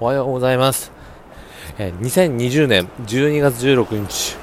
[0.00, 0.92] おはようございます。
[1.76, 4.36] えー2020年12月16日、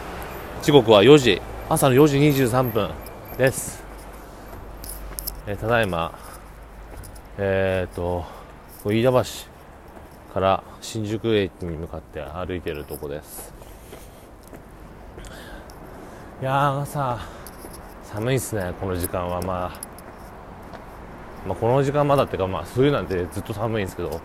[0.61, 2.89] 時刻は4時、朝の4時23分
[3.37, 3.81] です。
[5.47, 6.11] えーただいま、
[7.37, 8.25] えーと、
[8.83, 13.53] 飯田橋から新宿駅に向かって歩いているとこです。
[16.41, 17.17] いやー、朝、
[18.03, 19.41] 寒いっすね、この時間は。
[19.41, 19.79] まあ、
[21.47, 24.19] まあ、この時間まだっていうか、まあ、冬なんてずっと寒いんですけど、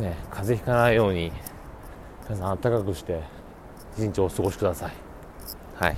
[0.00, 1.30] ね、風邪ひかないように
[2.28, 3.20] 皆さん暖かくして
[3.96, 4.92] 一日お過ごしください。
[5.76, 5.96] はい。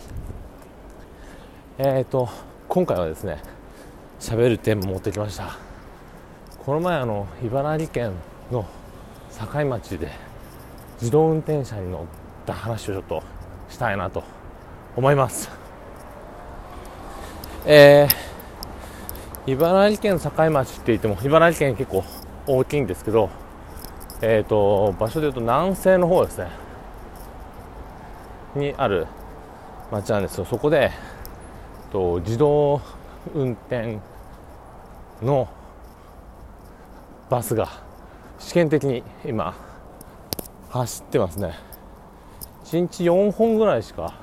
[1.79, 2.29] えーと
[2.69, 3.39] 今回はですね
[4.19, 5.57] 喋るテーマ持ってきました。
[6.65, 8.13] この前あの茨城県
[8.51, 8.67] の
[9.39, 10.11] 境町で
[11.01, 12.01] 自動運転車に乗っ
[12.47, 13.23] た話をちょっと
[13.69, 14.23] したいなと
[14.97, 15.51] 思います。
[17.67, 22.05] えー、茨城県境町って言っても茨城県結構
[22.47, 23.31] 大きいんですけど
[24.25, 26.47] えー、と場所でいうと南西の方ですね。
[28.55, 29.09] にある
[29.91, 30.45] 町なんですよ。
[30.45, 30.93] そこで
[31.91, 32.81] と自動
[33.35, 33.99] 運転
[35.21, 35.49] の
[37.31, 37.69] バスが
[38.39, 39.55] 試験的に今
[40.71, 41.59] 走ってますね。
[42.67, 44.15] 1日4本ぐらいしか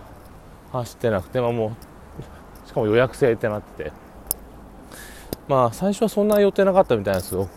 [0.71, 1.75] 走ってなくて、まあ、も
[2.65, 3.91] うしかも予約制ってなってて。
[5.49, 7.49] まあ最初はそんな予定なかったみたいなんですけど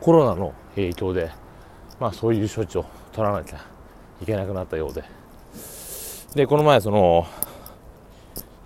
[0.00, 1.45] コロナの影響で。
[2.00, 3.64] まあそういう処置を取らなきゃ
[4.22, 5.04] いけなくなったようで。
[6.34, 7.26] でこの前その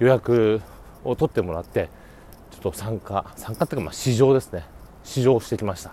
[0.01, 0.61] 予約
[1.05, 1.89] を取ってもらって
[2.51, 4.65] ちょっと参加参加っていうかまあ試乗ですね。
[5.05, 5.93] 試乗してきました。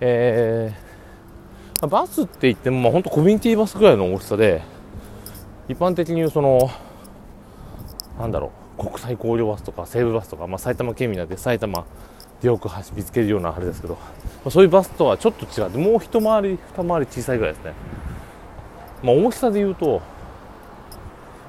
[0.00, 4.62] えー、バスって言ってもまあ本当コミュニティバスぐらいの大きさで
[5.68, 6.70] 一般的に言うその
[8.18, 11.84] なんだろう国際交流バスとか西武バスとか、まあ、埼玉県民なんで埼玉
[12.42, 14.00] よく走りつけるようなあれですけど、ま
[14.46, 17.72] あ、そういうバスとはちょっと違ってもう一回り二回り小さいぐらいですね、
[19.02, 20.02] まあ、大きさで言うと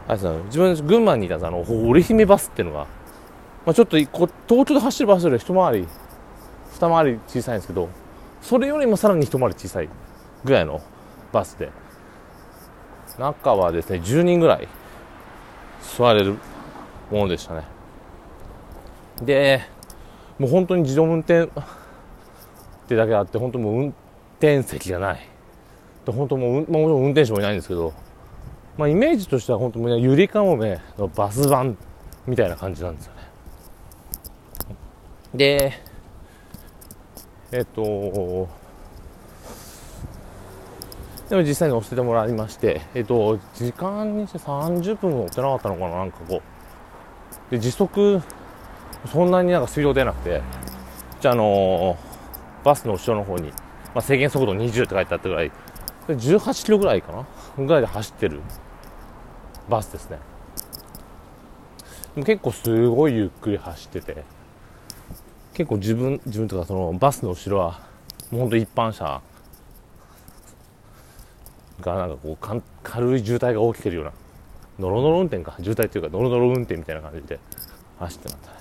[0.08, 2.88] あれですね自分群馬にいたあの織姫バスっていうのが、
[3.66, 5.88] まあ、ちょっとこ東京で走るバスより一回り
[6.74, 7.90] 二回り小さいんですけど
[8.42, 9.90] それよりもさらに一回り小さい
[10.46, 10.82] ぐらいの
[11.34, 11.70] バスで
[13.20, 14.68] 中はですね10人ぐらい
[15.98, 16.38] 座れる
[17.12, 17.64] ものでしたね。
[19.22, 19.77] で
[20.40, 21.48] もう本当に自動運転っ
[22.88, 23.88] てだけあって本当もう運
[24.40, 25.20] 転席がない
[26.06, 27.94] で本当もう、まあ、もちろん運転手もいないんですけど、
[28.78, 31.78] まあ、イメージとしては本当もうゆりかもめのバス版
[32.26, 33.22] みたいな感じなんですよね
[35.34, 35.74] で
[37.52, 38.48] えっと
[41.30, 46.42] でも実際に乗せてもらいまして、えっと、時間にして30分も乗ってなかったのかな、なんかこ
[47.50, 47.52] う。
[47.52, 48.22] で、時速、
[49.06, 50.42] そんなになんかスピード出なくて、
[51.22, 52.18] じゃあ、あのー
[52.64, 55.52] バスの後ろの方に、まあ、制限速度20って書いてあったぐらい、
[56.08, 57.14] で18キロぐらいか
[57.58, 57.66] な？
[57.66, 58.42] ぐらいで走ってる。
[59.70, 60.20] バスですね。
[62.26, 64.24] 結構すごいゆっくり走ってて、
[65.54, 67.80] 結構自分、自分とかそのバスの後ろは、
[68.32, 69.22] もうほんと一般車
[71.80, 74.12] がなんかこうかん軽い渋滞が起きてるような。
[74.80, 75.56] ノロノロ運転か。
[75.58, 77.40] 渋滞っていうかノロノロ運転みたいな感じで
[78.00, 78.57] 走ってました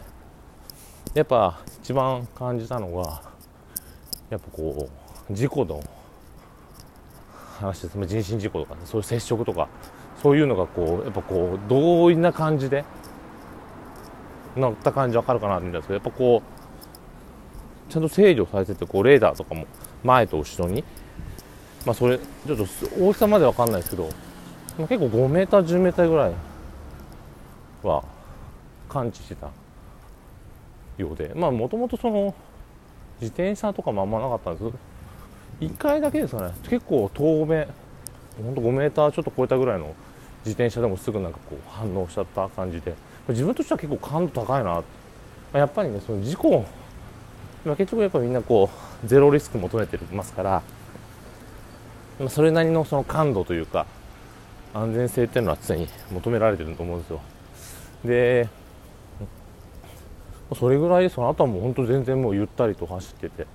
[1.17, 3.23] やっぱ一番感じたのが
[4.29, 4.91] やっぱこ
[5.31, 5.83] う事故の
[7.59, 9.67] 話です人身事故とか、ね、そういう接触とか
[10.23, 12.85] そういうのがこうやっぱこうどういな感じで
[14.57, 16.43] 乗った感じわかるかなと思うんですけどやっぱこ
[17.89, 19.67] うちゃんと制御されててこうレーダーとかも
[20.05, 20.85] 前と後ろに
[21.87, 22.67] まあそれちょっと
[23.01, 24.11] 大きさまでわかんないですけど、
[24.77, 26.33] まあ、結構5メーター10メーターぐらい
[27.83, 28.05] は
[28.91, 29.49] 感知してた。
[30.99, 31.33] ようで。
[31.35, 32.35] まあもともとその
[33.21, 34.65] 自転車とかもあんまなかったんです。
[34.65, 34.79] けど
[35.75, 36.53] 1回だけですかね。
[36.69, 37.67] 結構遠目
[38.43, 39.95] ほんと5メーターちょっと超えたぐらいの
[40.45, 42.95] 自転車でもすぐなんかこう反応しちゃった感じで。
[43.29, 44.83] 自分としては結構感度高いな。
[45.53, 46.65] やっぱりねその事故
[47.65, 48.71] 結局やっぱみんなこ
[49.05, 50.63] うゼロリスク求めてますから。
[52.31, 53.85] それなりのその感度というか
[54.73, 57.21] 安全性っていうのは常に求められてると思うんですよ。
[58.05, 58.49] で
[60.55, 63.47] それぐらいでその後はもう本当全然もうゆったりと走ってて。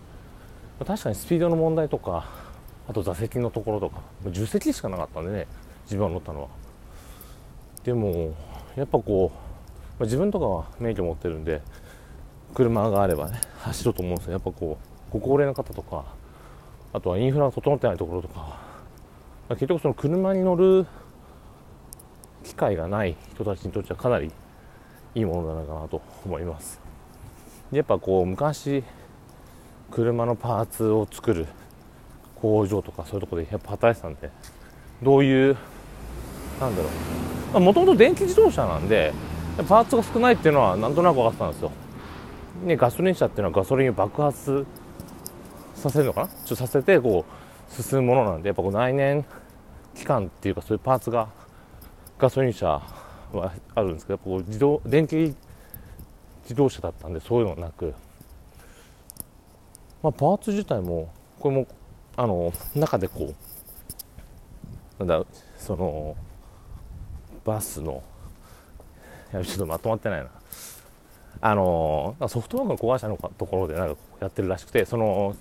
[0.85, 2.25] 確かにスピードの問題とか
[2.88, 5.47] あと座席のところとか10席しかなかったんでね
[5.83, 6.47] 自分が乗ったのは。
[7.83, 8.33] でも
[8.75, 9.38] やっぱこう、
[9.99, 11.61] まあ自分とかは免許持ってるんで
[12.53, 14.33] 車があればね走ろうと思うんですよ。
[14.33, 14.77] やっぱこ
[15.11, 16.03] うご高齢の方とか
[16.93, 18.57] あとはインフラが整ってないところとか
[19.49, 20.88] 結局その車に乗る
[22.43, 24.31] 機会がない人たちにとってはかなり
[25.13, 26.80] いいものないかなと思います。
[27.71, 28.83] やっぱこう昔
[29.91, 31.47] 車のパーツを作る
[32.35, 34.29] 工場とかそういうところでやっぱ働いてたんで
[35.01, 35.57] どういう
[36.59, 36.89] なんだろ
[37.56, 37.59] う。
[37.59, 39.13] もともと電気自動車なんで
[39.68, 41.71] パーツが少ないっていうのはなんとなく分かってたんですよ、
[42.63, 44.65] ね、ガソリン車っていうのはガソリンを爆発
[45.75, 46.27] させるのかな？
[46.27, 47.25] ちょっとさせてこ
[47.69, 49.25] う進むものなんでやっぱこう内燃
[49.95, 51.27] 機関っていうかそういうパーツが
[52.17, 52.81] ガソリン車
[53.33, 55.35] はあるんですけどこう自動電気
[56.51, 57.94] 自動車だったんでそういうのなく、
[60.03, 61.09] まあ、パーツ自体も
[61.39, 61.68] これも
[62.18, 63.33] あの中でこ
[65.00, 65.25] うなんだ
[65.57, 66.15] その
[67.45, 68.03] バスの
[69.33, 70.30] いやちょっとまとまってないな。
[71.44, 75.36] あのソフトバンクの子会社のところでなんかやってるらしくてその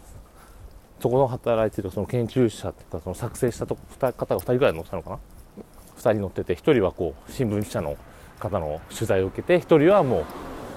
[1.01, 5.19] そこの働いてるその研究者とかその作成したと方が2人ぐらい乗ったのかな。
[5.99, 7.97] 2人乗ってて1人はこう新聞記者の
[8.39, 10.25] 方の取材を受けて1人はもう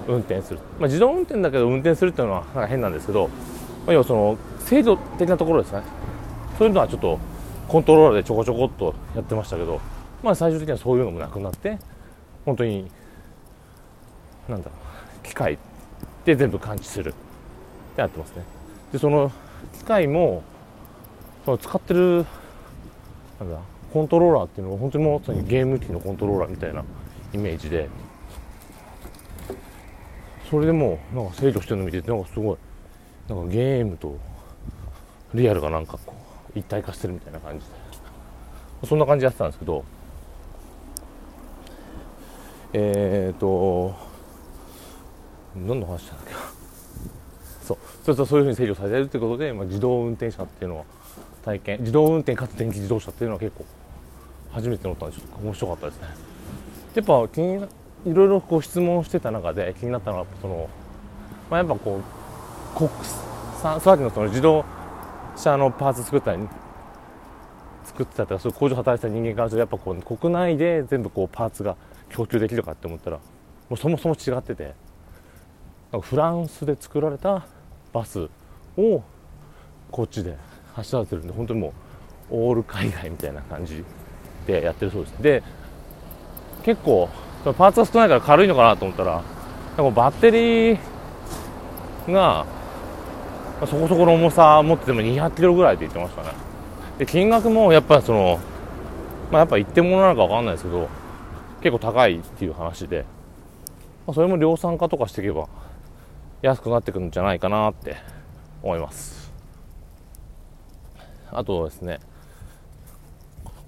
[0.07, 5.81] 運転する、まあ、自動運転だけど運転するっていうのはなんか変なんですけど、まあ、要はその制度的なところですね。
[6.57, 7.19] そういうのはちょっと
[7.68, 9.81] コントローラーでちょこちょこっとやってましたけど、
[10.22, 11.80] まあ、最終的にはそういうのもなくなって
[12.45, 12.90] 本当に
[14.48, 14.75] なんだろ
[15.24, 15.57] う機械
[16.25, 17.10] で全部感知する。
[17.10, 17.13] っ
[17.96, 18.44] てやってますね。
[18.92, 19.31] でその
[19.80, 20.44] 機械も
[21.46, 22.25] その使ってる
[23.39, 23.60] なんだ
[23.92, 26.84] コントローラーっていうのは本当にもうゲーム機のコントローラーみたいな
[27.34, 27.89] イメージで
[30.54, 32.58] それでもなんか制御してるの見ててなんかすごい
[33.28, 34.20] なんかゲームと
[35.34, 36.14] リアルがなんかこ
[36.56, 38.88] う一体化してるみたいな感じで。
[38.88, 39.84] そんな感じでやってたんですけど。
[42.74, 43.96] えっ、ー、と
[45.56, 46.34] 何の話したんだっけ
[47.66, 47.78] そう。
[48.06, 50.84] そうそうそういうふうに制御されてるってことで、まあ、自動運転車っていうのは
[51.44, 53.66] 体験自動運転かつ電気自動車っていうのは結構
[54.52, 56.08] 初めて乗ったんでちょっと面白かったですね。
[56.94, 57.68] やっぱ気に
[58.06, 60.70] いろいろこう質問してた中で気になったのはその、
[61.50, 62.90] まあ、やっぱこう国
[63.62, 64.66] 産さっきのその自動
[65.36, 66.48] 車のパーツ作ったり
[67.86, 71.76] 作ってたとかそういう工場働いてた人間からするとやっぱこう国内で全部こうパーツが
[72.10, 73.22] 供給できるかって思ったらも
[73.72, 74.74] うそもそも違ってて
[76.02, 77.46] フランスで作られた
[77.94, 78.28] バス
[78.78, 79.04] を
[79.92, 80.36] こっちで
[80.74, 81.74] 走らせてるんで本当にも
[82.32, 83.84] うオール海外みたいな感じ
[84.48, 85.22] でやってるそうです。
[85.22, 85.44] で
[86.64, 87.10] 結構
[87.44, 89.22] パーツが少ないから軽いのかなと思ったら
[89.78, 90.80] なんかバッテリー
[92.07, 92.45] が
[93.68, 96.30] そこそこの重さ持ってても200キロぐらいって言ってましたね。
[96.98, 98.40] で金額もやっぱその
[99.31, 100.88] まあやっぱ一点物なのか分かんないですけど
[101.62, 103.06] 結構高いっていう話で、
[104.06, 105.48] まあ、それも量産化とかしていけば
[106.42, 107.98] 安くなってくるんじゃないかなって
[108.62, 109.31] 思います。
[111.31, 112.00] あとですね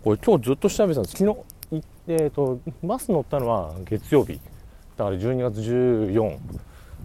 [0.04, 1.18] これ今日ずっと調べてたんです。
[1.18, 1.40] 昨日、
[2.08, 4.40] でえーと、バス乗ったのは月曜日。
[4.96, 6.38] だから12月14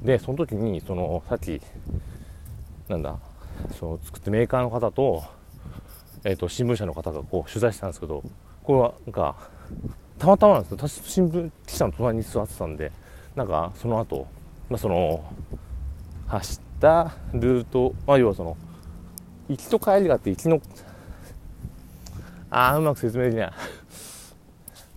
[0.02, 1.60] でその時にそのさっき
[2.88, 3.18] なんだ
[3.78, 5.24] その作ってメーカーの方と,、
[6.24, 8.22] えーと、新聞社の方がこう取材したんですけど
[8.62, 9.34] これはなんか
[10.18, 10.78] たまたまなんですよ。
[10.78, 12.92] 私新聞記者の隣に座ってたんで
[13.34, 14.26] なんかその後
[14.70, 15.24] まあ、その
[16.28, 18.56] 走ったルート、まあ、要はその
[19.48, 20.62] 行きと帰りがあって行きの
[22.50, 23.52] ああうまく説明できない。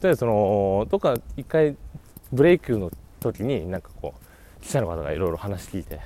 [0.03, 1.77] とりあえずそのどっか一回
[2.33, 2.91] ブレイクの
[3.21, 4.13] 時になんかこ
[4.59, 6.01] う記者の方がいろいろ話聞いて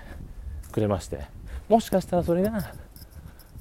[0.71, 1.21] くれまして
[1.67, 2.73] もしかしたらそれが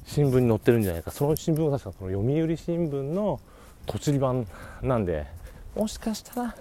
[0.05, 1.11] 新聞に載ってるんじゃないか。
[1.11, 3.41] その新聞は確かその読売新聞の
[3.87, 4.47] 栃木版
[4.83, 5.27] なんで
[5.75, 6.55] もしかしたら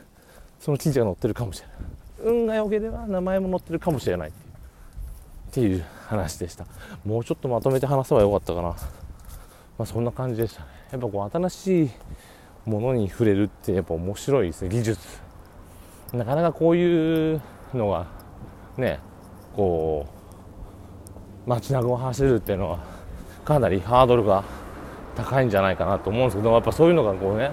[0.57, 1.77] その記事が載ってるかもしれない。
[2.33, 4.29] 運が良ければ名前も載ってるかもしれない。
[4.29, 4.31] っ
[5.51, 6.65] ていう話でした。
[7.05, 8.75] もうちょっとまとめて話せばよかったかな、ま
[9.79, 10.67] あ、そんな感じでしたね。
[10.93, 11.89] やっぱこう新しい
[12.65, 15.25] ものに触れるってやっぱ面白いですね技術。
[16.13, 17.41] なかなかこういう
[17.73, 18.07] のが
[18.77, 18.99] ね
[19.55, 20.07] こ
[21.45, 22.79] う街中を走るっていうのは
[23.43, 24.43] かなりハードルが
[25.15, 27.51] 高いんじゃないかなと思うんですけどやっぱそういうのがこうね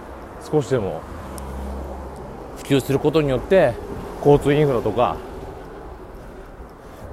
[0.50, 1.00] 少しでも
[2.56, 3.74] 普及することによって
[4.18, 5.16] 交通インフラとか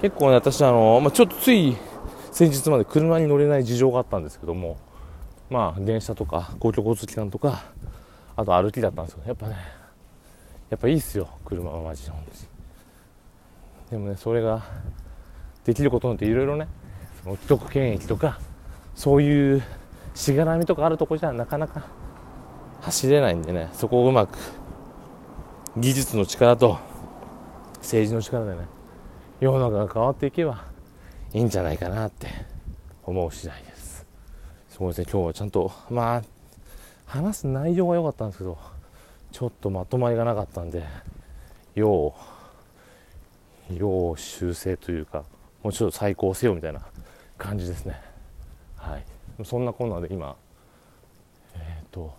[0.01, 1.75] 結構ね私あの、まあ、ちょっとつい
[2.32, 4.77] 先日まで車に乗れない事情があったんですけども
[5.50, 7.63] まあ電車とか公共交通機関とか
[8.39, 9.58] あと歩きだったんですけどやっぱね。
[10.69, 11.27] やっぱいいっすよ。
[11.43, 12.38] 車はマジで本当に。
[13.91, 14.63] でもねそれが
[15.65, 16.67] できることによっていろいろね
[17.22, 18.39] その既得権益とか
[18.96, 19.63] そういう
[20.15, 21.88] しがらみとかあるとこじゃなかなか
[22.81, 24.38] 走れないんでねそこをうまく
[25.75, 26.79] 技術の力と
[27.79, 28.67] 政治の力でね
[29.41, 30.63] 世の中が変わっていけば
[31.34, 32.27] いいんじゃないかなって
[33.03, 34.05] 思う次第です。
[34.69, 36.24] そうですね今日はちゃんとまあ
[37.10, 38.58] 話す内容は良かったんですけど
[39.32, 40.84] ちょっとまとまりがなかったんで
[41.74, 42.13] 要
[43.72, 45.24] 要修正というか
[45.63, 46.82] もうちょっと再興せよみたいな
[47.38, 48.00] 感じですね。
[48.78, 49.06] はい。
[49.44, 50.36] そんなこんなで今
[51.56, 52.16] えっ、ー、と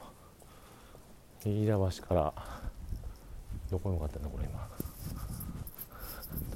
[1.44, 2.34] 飯田橋から
[3.70, 4.68] どこに向かってんだこれ今。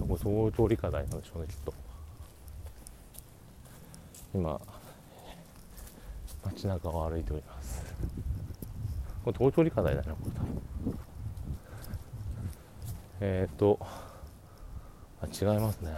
[0.07, 1.73] これ東通り課題なんでしょうねきっと。
[4.35, 4.61] 今
[6.45, 7.74] 街中を歩いております。
[9.25, 10.63] これ東通り課題だねこれ多分
[13.21, 13.79] えっ、ー、と
[15.23, 15.93] あ違いますね。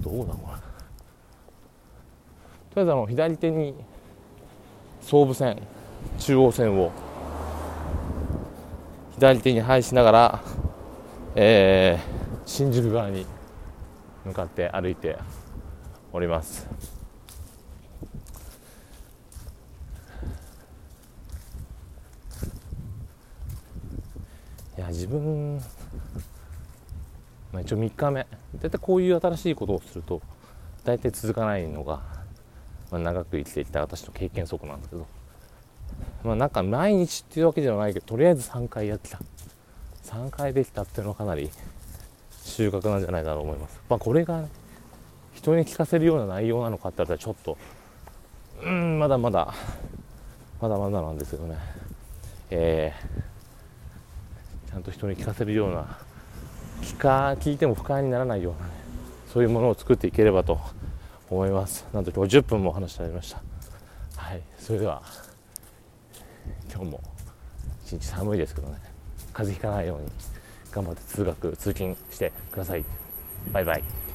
[0.00, 0.56] どうだこれ。
[2.74, 3.74] とりあえずあの左手に
[5.00, 5.58] 総武線
[6.18, 6.92] 中央線を
[9.14, 10.42] 左手に配しながら、
[11.34, 13.26] えー、新宿側に
[14.24, 15.18] 向かって歩いて
[16.12, 16.95] おります。
[24.86, 25.56] や自分、
[27.52, 28.26] まあ、一応3日目。
[28.60, 30.22] 大体こういう新しいことをすると
[30.84, 32.02] 大体続かないのが、
[32.90, 35.06] まあ、長く生きてきた私の経験則なんですけど。
[36.24, 39.20] まあなんか毎日っていうわけではないけどとりあえず3回やってた。
[40.04, 41.50] 3回できたっていうのはかなり
[42.44, 43.80] 収穫なんじゃないかと思います。
[43.88, 44.48] まあ、これが、ね、
[45.34, 47.58] 人に聞かせるような内容なのかって言ったらちょっと
[48.62, 49.52] うんまだまだ
[50.60, 51.56] まだまだなんですけどね、
[52.50, 53.35] えー、
[54.86, 55.98] と人に聞かせるような
[56.82, 58.72] 聞か聞いても不快にならないようなね
[59.32, 60.58] そういうものを作っていければと
[61.28, 61.84] 思います。
[61.92, 63.42] なんと今日10分もお話してありました。
[64.16, 64.40] はい。
[64.58, 65.02] それでは
[66.72, 67.00] 今日も
[67.84, 68.78] 一日寒いですけどね。
[69.32, 70.08] 風邪ひかないように
[70.70, 72.84] 頑張って通学通勤してください。
[73.52, 74.05] バイバイ。